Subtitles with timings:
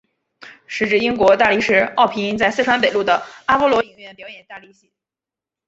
[0.65, 4.91] 时值英国大力士奥皮音在四川北路的阿波罗影院表演大力戏。